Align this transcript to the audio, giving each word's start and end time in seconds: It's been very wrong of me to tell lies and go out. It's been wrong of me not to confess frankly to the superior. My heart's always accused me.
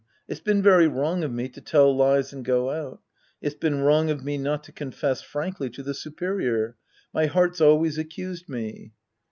It's 0.27 0.39
been 0.41 0.63
very 0.63 0.87
wrong 0.87 1.23
of 1.23 1.31
me 1.31 1.47
to 1.49 1.61
tell 1.61 1.95
lies 1.95 2.33
and 2.33 2.43
go 2.43 2.71
out. 2.71 3.01
It's 3.39 3.53
been 3.53 3.81
wrong 3.81 4.09
of 4.09 4.23
me 4.23 4.35
not 4.39 4.63
to 4.63 4.71
confess 4.71 5.21
frankly 5.21 5.69
to 5.69 5.83
the 5.83 5.93
superior. 5.93 6.75
My 7.13 7.27
heart's 7.27 7.61
always 7.61 7.99
accused 7.99 8.49
me. 8.49 8.93